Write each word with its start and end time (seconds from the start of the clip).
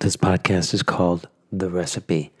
This 0.00 0.16
podcast 0.16 0.72
is 0.72 0.82
called 0.82 1.28
The 1.52 1.68
Recipe. 1.68 2.32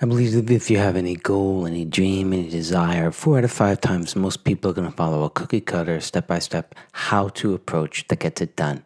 I 0.00 0.06
believe 0.06 0.32
that 0.32 0.50
if 0.50 0.72
you 0.72 0.78
have 0.78 0.96
any 0.96 1.14
goal, 1.14 1.68
any 1.68 1.84
dream, 1.84 2.32
any 2.32 2.50
desire, 2.50 3.12
four 3.12 3.38
out 3.38 3.44
of 3.44 3.52
five 3.52 3.80
times 3.80 4.16
most 4.16 4.42
people 4.42 4.72
are 4.72 4.74
going 4.74 4.90
to 4.90 4.96
follow 4.96 5.22
a 5.22 5.30
cookie 5.30 5.60
cutter, 5.60 6.00
step 6.00 6.26
by 6.26 6.40
step, 6.40 6.74
how 6.90 7.28
to 7.28 7.54
approach 7.54 8.08
that 8.08 8.18
gets 8.18 8.40
it 8.40 8.56
done. 8.56 8.82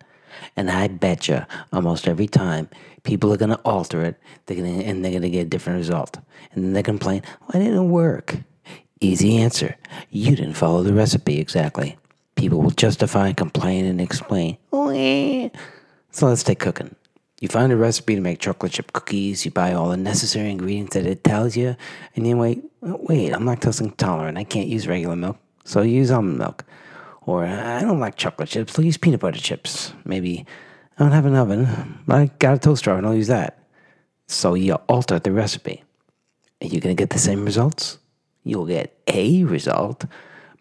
And 0.55 0.71
I 0.71 0.89
bet 0.89 1.29
you 1.29 1.47
almost 1.73 2.07
every 2.07 2.27
time 2.27 2.69
people 3.05 3.33
are 3.33 3.39
going 3.39 3.57
to 3.57 3.61
alter 3.65 4.05
it 4.05 4.21
they're 4.45 4.59
gonna, 4.59 4.69
and 4.69 5.03
they're 5.03 5.13
going 5.13 5.23
to 5.23 5.31
get 5.31 5.47
a 5.47 5.49
different 5.49 5.79
result. 5.79 6.19
And 6.53 6.63
then 6.63 6.73
they 6.75 6.83
complain, 6.83 7.23
why 7.47 7.59
didn't 7.59 7.79
it 7.79 7.89
work? 7.89 8.37
Easy 9.01 9.39
answer. 9.39 9.77
You 10.11 10.37
didn't 10.37 10.59
follow 10.59 10.83
the 10.83 10.93
recipe 10.93 11.39
exactly. 11.41 11.97
People 12.35 12.61
will 12.61 12.71
justify, 12.71 13.33
complain, 13.33 13.87
and 13.87 13.99
explain. 13.99 14.59
So 16.11 16.27
let's 16.27 16.43
take 16.43 16.59
cooking. 16.59 16.95
You 17.41 17.49
find 17.49 17.71
a 17.71 17.77
recipe 17.77 18.17
to 18.17 18.21
make 18.21 18.41
chocolate 18.41 18.73
chip 18.73 18.93
cookies. 18.93 19.45
You 19.45 19.53
buy 19.53 19.73
all 19.73 19.91
the 19.91 19.97
necessary 19.97 20.51
ingredients 20.51 20.95
that 20.95 21.07
it 21.07 21.23
tells 21.23 21.57
you, 21.57 21.77
and 22.17 22.27
you 22.27 22.37
wait. 22.37 22.65
Wait, 22.81 23.33
I'm 23.33 23.45
lactose 23.45 23.81
intolerant. 23.81 24.39
I 24.39 24.45
can't 24.45 24.69
use 24.69 24.89
regular 24.89 25.17
milk, 25.17 25.39
so 25.65 25.83
you 25.83 25.97
use 25.97 26.11
almond 26.11 26.39
milk. 26.39 26.65
Or 27.23 27.45
I 27.45 27.81
don't 27.83 28.01
like 28.01 28.17
chocolate 28.17 28.49
chips. 28.49 28.79
I'll 28.79 28.85
use 28.85 28.97
peanut 28.97 29.21
butter 29.21 29.39
chips. 29.39 29.93
Maybe 30.05 30.47
I 30.99 31.03
don't 31.03 31.13
have 31.13 31.27
an 31.27 31.37
oven, 31.37 32.01
but 32.07 32.17
I 32.17 32.31
got 32.39 32.55
a 32.55 32.59
toaster 32.59 32.91
oven. 32.91 33.05
I'll 33.05 33.15
use 33.15 33.29
that. 33.29 33.63
So 34.27 34.55
you 34.55 34.75
alter 34.89 35.19
the 35.19 35.31
recipe. 35.31 35.85
Are 36.61 36.67
you 36.67 36.81
gonna 36.81 36.95
get 36.95 37.11
the 37.11 37.19
same 37.19 37.45
results? 37.45 37.99
You'll 38.43 38.67
get 38.67 38.99
a 39.07 39.45
result, 39.45 40.07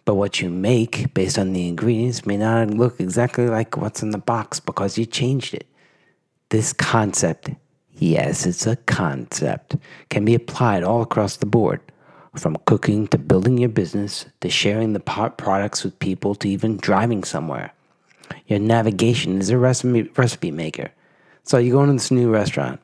but 0.06 0.16
what 0.16 0.42
you 0.42 0.50
make 0.50 1.14
based 1.14 1.40
on 1.40 1.54
the 1.54 1.68
ingredients 1.68 2.26
may 2.26 2.38
not 2.38 2.70
look 2.70 3.00
exactly 3.00 3.48
like 3.48 3.78
what's 3.78 4.04
in 4.04 4.12
the 4.12 4.18
box 4.18 4.60
because 4.60 4.98
you 4.98 5.06
changed 5.06 5.54
it. 5.56 5.66
This 6.50 6.74
concept, 6.74 7.50
yes, 7.94 8.46
it's 8.46 8.66
a 8.66 8.76
concept, 8.76 9.76
can 10.10 10.26
be 10.26 10.36
applied 10.36 10.84
all 10.84 11.02
across 11.02 11.38
the 11.38 11.46
board 11.46 11.82
from 12.36 12.58
cooking 12.66 13.08
to 13.08 13.18
building 13.18 13.58
your 13.58 13.70
business 13.70 14.26
to 14.42 14.50
sharing 14.50 14.94
the 14.94 15.00
products 15.00 15.84
with 15.84 15.98
people 16.00 16.36
to 16.36 16.48
even 16.48 16.78
driving 16.78 17.24
somewhere. 17.24 17.74
Your 18.48 18.60
navigation 18.60 19.40
is 19.40 19.50
a 19.50 19.58
recipe, 19.58 20.04
recipe 20.16 20.52
maker. 20.52 20.92
So 21.44 21.58
you 21.58 21.74
go 21.74 21.82
into 21.82 21.94
this 21.94 22.12
new 22.12 22.30
restaurant 22.30 22.80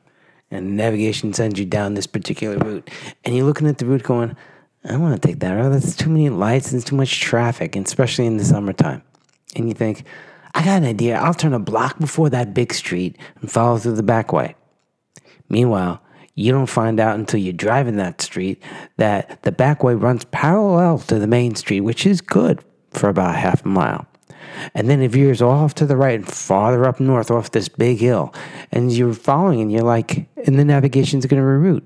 and 0.50 0.76
navigation 0.76 1.32
sends 1.32 1.58
you 1.58 1.64
down 1.64 1.94
this 1.94 2.06
particular 2.06 2.56
route 2.58 2.90
and 3.24 3.34
you're 3.34 3.46
looking 3.46 3.68
at 3.68 3.78
the 3.78 3.86
route 3.86 4.02
going, 4.02 4.36
I 4.84 4.88
don't 4.88 5.02
want 5.02 5.20
to 5.20 5.26
take 5.26 5.40
that 5.40 5.52
route. 5.52 5.72
That's 5.72 5.96
too 5.96 6.10
many 6.10 6.28
lights 6.28 6.72
and 6.72 6.84
too 6.84 6.96
much 6.96 7.20
traffic, 7.20 7.74
and 7.74 7.86
especially 7.86 8.26
in 8.26 8.36
the 8.36 8.44
summertime. 8.44 9.02
And 9.56 9.66
you 9.68 9.74
think, 9.74 10.04
I 10.54 10.64
got 10.64 10.78
an 10.78 10.84
idea. 10.84 11.18
I'll 11.18 11.34
turn 11.34 11.52
a 11.52 11.58
block 11.58 11.98
before 11.98 12.30
that 12.30 12.54
big 12.54 12.72
street 12.72 13.18
and 13.40 13.50
follow 13.50 13.76
through 13.78 13.96
the 13.96 14.02
back 14.02 14.32
way. 14.32 14.54
Meanwhile, 15.48 16.00
you 16.36 16.52
don't 16.52 16.66
find 16.66 17.00
out 17.00 17.18
until 17.18 17.40
you're 17.40 17.52
driving 17.52 17.96
that 17.96 18.20
street 18.20 18.62
that 18.96 19.42
the 19.42 19.52
back 19.52 19.82
way 19.82 19.94
runs 19.94 20.24
parallel 20.26 20.98
to 21.00 21.18
the 21.18 21.26
main 21.26 21.54
street, 21.54 21.80
which 21.80 22.06
is 22.06 22.20
good 22.20 22.64
for 22.90 23.08
about 23.08 23.34
half 23.34 23.64
a 23.64 23.68
mile. 23.68 24.06
And 24.74 24.88
then 24.88 25.02
it 25.02 25.10
veers 25.10 25.42
off 25.42 25.74
to 25.76 25.86
the 25.86 25.96
right 25.96 26.14
and 26.14 26.28
farther 26.28 26.84
up 26.86 27.00
north 27.00 27.30
off 27.30 27.50
this 27.50 27.68
big 27.68 27.98
hill. 27.98 28.32
And 28.70 28.92
you're 28.92 29.12
following 29.12 29.60
and 29.60 29.72
you're 29.72 29.82
like, 29.82 30.28
and 30.46 30.58
the 30.58 30.64
navigation's 30.64 31.26
going 31.26 31.42
to 31.42 31.46
reroute. 31.46 31.84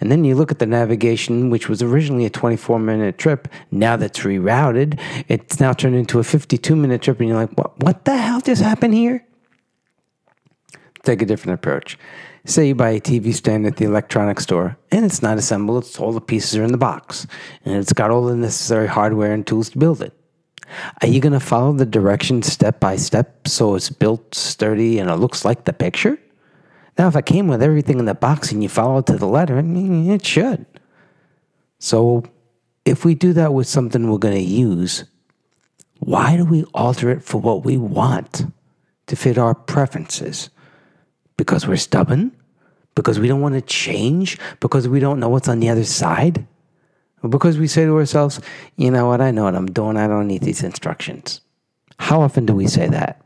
And 0.00 0.12
then 0.12 0.24
you 0.24 0.34
look 0.34 0.50
at 0.50 0.58
the 0.58 0.66
navigation, 0.66 1.50
which 1.50 1.68
was 1.68 1.82
originally 1.82 2.26
a 2.26 2.30
24 2.30 2.78
minute 2.78 3.18
trip. 3.18 3.48
Now 3.70 3.96
that's 3.96 4.20
rerouted, 4.20 5.00
it's 5.28 5.58
now 5.58 5.72
turned 5.72 5.96
into 5.96 6.18
a 6.18 6.24
52 6.24 6.76
minute 6.76 7.02
trip. 7.02 7.20
And 7.20 7.28
you're 7.28 7.38
like, 7.38 7.52
what, 7.52 7.78
what 7.80 8.04
the 8.04 8.16
hell 8.16 8.40
just 8.40 8.62
happened 8.62 8.94
here? 8.94 9.24
Take 11.04 11.22
a 11.22 11.26
different 11.26 11.54
approach. 11.54 11.98
Say 12.44 12.68
you 12.68 12.74
buy 12.74 12.90
a 12.90 13.00
TV 13.00 13.34
stand 13.34 13.66
at 13.66 13.76
the 13.76 13.84
electronics 13.84 14.44
store 14.44 14.76
and 14.92 15.04
it's 15.04 15.20
not 15.20 15.36
assembled, 15.36 15.82
it's 15.82 15.98
all 15.98 16.12
the 16.12 16.20
pieces 16.20 16.56
are 16.56 16.62
in 16.62 16.70
the 16.70 16.78
box 16.78 17.26
and 17.64 17.74
it's 17.74 17.92
got 17.92 18.10
all 18.10 18.24
the 18.24 18.36
necessary 18.36 18.86
hardware 18.86 19.32
and 19.32 19.44
tools 19.44 19.70
to 19.70 19.78
build 19.78 20.00
it. 20.00 20.12
Are 21.02 21.08
you 21.08 21.20
going 21.20 21.32
to 21.32 21.40
follow 21.40 21.72
the 21.72 21.86
directions 21.86 22.46
step 22.46 22.78
by 22.80 22.96
step 22.96 23.48
so 23.48 23.74
it's 23.74 23.90
built 23.90 24.34
sturdy 24.34 24.98
and 24.98 25.10
it 25.10 25.16
looks 25.16 25.44
like 25.44 25.64
the 25.64 25.72
picture? 25.72 26.18
Now, 26.98 27.08
if 27.08 27.16
I 27.16 27.22
came 27.22 27.48
with 27.48 27.62
everything 27.62 27.98
in 27.98 28.06
the 28.06 28.14
box 28.14 28.52
and 28.52 28.62
you 28.62 28.68
follow 28.68 28.98
it 28.98 29.06
to 29.06 29.16
the 29.16 29.26
letter, 29.26 29.62
it 29.64 30.24
should. 30.24 30.64
So, 31.78 32.24
if 32.84 33.04
we 33.04 33.14
do 33.14 33.32
that 33.34 33.52
with 33.52 33.66
something 33.66 34.10
we're 34.10 34.18
going 34.18 34.34
to 34.34 34.40
use, 34.40 35.04
why 35.98 36.36
do 36.36 36.44
we 36.44 36.64
alter 36.72 37.10
it 37.10 37.22
for 37.22 37.38
what 37.40 37.64
we 37.64 37.76
want 37.76 38.46
to 39.06 39.16
fit 39.16 39.36
our 39.36 39.54
preferences? 39.54 40.50
Because 41.36 41.66
we're 41.66 41.76
stubborn? 41.76 42.32
Because 42.94 43.18
we 43.18 43.28
don't 43.28 43.42
want 43.42 43.56
to 43.56 43.60
change? 43.60 44.38
Because 44.60 44.88
we 44.88 45.00
don't 45.00 45.20
know 45.20 45.28
what's 45.28 45.48
on 45.48 45.60
the 45.60 45.68
other 45.68 45.84
side? 45.84 46.46
Or 47.22 47.28
because 47.28 47.58
we 47.58 47.66
say 47.66 47.84
to 47.84 47.96
ourselves, 47.96 48.40
you 48.76 48.90
know 48.90 49.06
what, 49.06 49.20
I 49.20 49.32
know 49.32 49.44
what 49.44 49.54
I'm 49.54 49.66
doing, 49.66 49.96
I 49.96 50.06
don't 50.06 50.28
need 50.28 50.42
these 50.42 50.62
instructions. 50.62 51.40
How 51.98 52.22
often 52.22 52.46
do 52.46 52.54
we 52.54 52.68
say 52.68 52.88
that? 52.88 53.20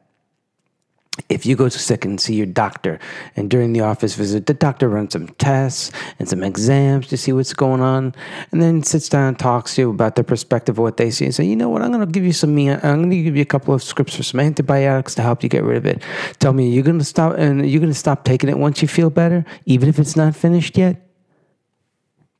If 1.28 1.44
you 1.44 1.56
go 1.56 1.68
to 1.68 1.78
sick 1.78 2.04
and 2.04 2.20
see 2.20 2.34
your 2.34 2.46
doctor, 2.46 2.98
and 3.36 3.50
during 3.50 3.72
the 3.72 3.80
office 3.80 4.14
visit, 4.14 4.46
the 4.46 4.54
doctor 4.54 4.88
runs 4.88 5.12
some 5.12 5.28
tests 5.28 5.92
and 6.18 6.28
some 6.28 6.42
exams 6.42 7.06
to 7.08 7.16
see 7.16 7.32
what's 7.32 7.52
going 7.52 7.80
on, 7.80 8.14
and 8.52 8.62
then 8.62 8.82
sits 8.82 9.08
down 9.08 9.28
and 9.28 9.38
talks 9.38 9.74
to 9.74 9.82
you 9.82 9.90
about 9.90 10.14
their 10.14 10.24
perspective 10.24 10.78
of 10.78 10.82
what 10.82 10.96
they 10.96 11.10
see, 11.10 11.24
and 11.24 11.34
say, 11.34 11.44
you 11.44 11.56
know 11.56 11.68
what, 11.68 11.82
I'm 11.82 11.92
going 11.92 12.06
to 12.06 12.10
give 12.12 12.24
you 12.24 12.32
some, 12.32 12.56
I'm 12.56 12.78
going 12.80 13.10
to 13.10 13.22
give 13.22 13.36
you 13.36 13.42
a 13.42 13.46
couple 13.46 13.74
of 13.74 13.82
scripts 13.82 14.16
for 14.16 14.22
some 14.22 14.40
antibiotics 14.40 15.14
to 15.16 15.22
help 15.22 15.42
you 15.42 15.48
get 15.48 15.64
rid 15.64 15.76
of 15.76 15.86
it. 15.86 16.02
Tell 16.38 16.52
me, 16.52 16.70
you're 16.70 16.84
going 16.84 16.98
to 16.98 17.04
stop, 17.04 17.36
and 17.38 17.68
you're 17.70 17.80
going 17.80 17.92
to 17.92 17.98
stop 17.98 18.24
taking 18.24 18.48
it 18.48 18.58
once 18.58 18.82
you 18.82 18.88
feel 18.88 19.10
better, 19.10 19.44
even 19.66 19.88
if 19.88 19.98
it's 19.98 20.16
not 20.16 20.34
finished 20.34 20.76
yet. 20.76 21.06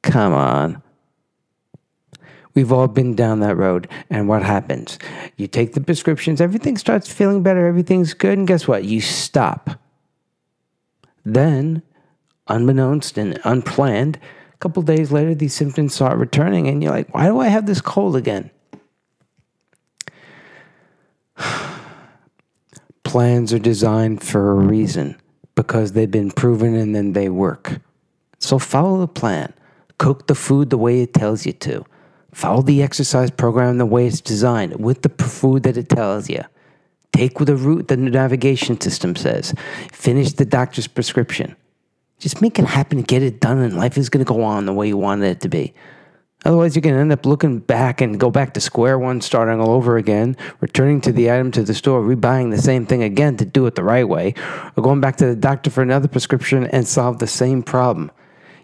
Come 0.03 0.33
on. 0.33 0.83
We've 2.55 2.73
all 2.73 2.89
been 2.89 3.15
down 3.15 3.41
that 3.41 3.57
road. 3.57 3.89
And 4.09 4.29
what 4.29 4.43
happens? 4.43 4.99
You 5.37 5.47
take 5.47 5.75
the 5.75 5.81
prescriptions, 5.81 6.41
everything 6.41 6.77
starts 6.77 7.13
feeling 7.13 7.43
better, 7.43 7.67
everything's 7.67 8.15
good, 8.15 8.39
and 8.39 8.49
guess 8.49 8.67
what? 8.67 8.85
You 8.85 9.01
stop. 9.01 9.71
Then, 11.25 11.83
unbeknownst 12.49 13.19
and 13.19 13.39
unplanned, 13.45 14.19
a 14.53 14.57
couple 14.59 14.83
days 14.83 15.13
later, 15.13 15.35
these 15.35 15.55
symptoms 15.55 15.95
start 15.95 16.19
returning, 16.19 16.67
and 16.67 16.83
you're 16.83 16.93
like, 16.93 17.15
why 17.15 17.27
do 17.27 17.39
I 17.39 17.49
have 17.49 17.67
this 17.67 17.81
cold 17.81 18.17
again? 18.17 18.51
Plans 23.05 23.53
are 23.53 23.59
designed 23.59 24.23
for 24.23 24.51
a 24.51 24.55
reason 24.55 25.17
because 25.55 25.93
they've 25.93 26.11
been 26.11 26.31
proven 26.31 26.75
and 26.75 26.95
then 26.95 27.13
they 27.13 27.29
work. 27.29 27.81
So 28.39 28.59
follow 28.59 28.99
the 29.01 29.09
plan. 29.09 29.53
Cook 29.99 30.27
the 30.27 30.35
food 30.35 30.71
the 30.71 30.79
way 30.79 31.03
it 31.03 31.13
tells 31.13 31.45
you 31.45 31.53
to. 31.53 31.85
Follow 32.33 32.63
the 32.63 32.83
exercise 32.83 33.31
program 33.31 33.79
the 33.79 33.87
way 33.87 34.07
it's 34.07 34.21
designed 34.21 34.77
with 34.77 35.03
the 35.03 35.09
food 35.25 35.65
that 35.65 35.77
it 35.77 35.89
tells 35.89 36.31
you. 36.31 36.43
Take 37.13 37.39
with 37.39 37.49
the 37.49 37.57
route 37.57 37.89
the 37.89 37.97
navigation 37.97 38.81
system 38.81 39.17
says. 39.17 39.53
Finish 39.93 40.35
the 40.35 40.45
doctor's 40.45 40.87
prescription. 40.87 41.57
Just 42.19 42.41
make 42.41 42.59
it 42.59 42.67
happen 42.67 42.99
and 42.99 43.09
get 43.09 43.23
it 43.23 43.41
done, 43.41 43.59
and 43.59 43.77
life 43.77 43.97
is 43.97 44.09
going 44.09 44.25
to 44.25 44.29
go 44.29 44.43
on 44.43 44.67
the 44.67 44.73
way 44.73 44.89
you 44.89 44.97
wanted 44.97 45.27
it 45.27 45.41
to 45.41 45.49
be. 45.49 45.75
Otherwise, 46.45 46.75
you're 46.75 46.81
going 46.81 46.95
to 46.95 47.01
end 47.01 47.13
up 47.13 47.27
looking 47.27 47.59
back 47.59 48.01
and 48.01 48.19
go 48.19 48.31
back 48.31 48.55
to 48.55 48.61
square 48.61 48.99
one, 48.99 49.21
starting 49.21 49.61
all 49.61 49.73
over 49.73 49.99
again, 49.99 50.37
returning 50.61 51.01
to 51.03 51.13
the 51.13 51.31
item 51.31 51.51
to 51.51 51.63
the 51.63 51.75
store, 51.75 52.01
rebuying 52.01 52.51
the 52.51 52.63
same 52.63 52.87
thing 52.87 53.03
again 53.03 53.37
to 53.37 53.45
do 53.45 53.67
it 53.67 53.75
the 53.75 53.85
right 53.85 54.09
way, 54.09 54.35
or 54.77 54.83
going 54.83 55.01
back 55.01 55.17
to 55.17 55.27
the 55.27 55.37
doctor 55.37 55.69
for 55.69 55.83
another 55.83 56.09
prescription 56.09 56.67
and 56.69 56.87
solve 56.87 57.19
the 57.19 57.27
same 57.27 57.63
problem. 57.63 58.11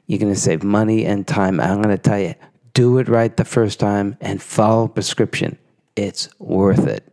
You're 0.06 0.20
going 0.20 0.32
to 0.32 0.40
save 0.40 0.62
money 0.62 1.04
and 1.04 1.26
time. 1.26 1.60
I'm 1.60 1.82
going 1.82 1.94
to 1.94 2.02
tell 2.02 2.18
you, 2.18 2.34
do 2.76 2.98
it 2.98 3.08
right 3.08 3.38
the 3.38 3.44
first 3.44 3.80
time 3.80 4.18
and 4.20 4.42
follow 4.42 4.86
prescription. 4.86 5.56
It's 5.96 6.28
worth 6.38 6.86
it. 6.86 7.10